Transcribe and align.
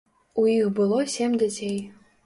У 0.43 0.45
іх 0.53 0.71
было 0.81 0.97
сем 1.19 1.39
дзяцей. 1.43 1.75